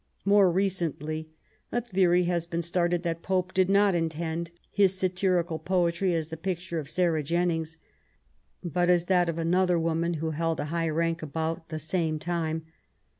More 0.25 0.49
recently 0.51 1.29
a 1.71 1.79
theory 1.79 2.23
has 2.23 2.47
been 2.47 2.63
started 2.63 3.03
that 3.03 3.21
Pope 3.21 3.53
did 3.53 3.69
not 3.69 3.93
intend 3.93 4.49
his 4.71 4.97
satirical 4.97 5.59
poetry 5.59 6.15
as 6.15 6.29
the 6.29 6.37
picture 6.37 6.79
of 6.79 6.89
Sarah 6.89 7.21
Jennings, 7.21 7.77
but 8.63 8.89
as 8.89 9.05
that 9.05 9.29
of 9.29 9.37
another 9.37 9.77
woman 9.77 10.15
who 10.15 10.31
held 10.31 10.59
a 10.59 10.65
high 10.73 10.89
rank 10.89 11.21
about 11.21 11.69
the 11.69 11.77
same 11.77 12.17
time. 12.17 12.65